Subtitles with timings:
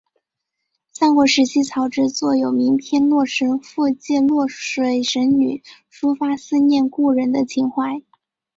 [0.91, 5.61] 三国时期曹植作有名篇洛神赋借洛水神女
[5.93, 8.01] 抒发思念故人的情怀。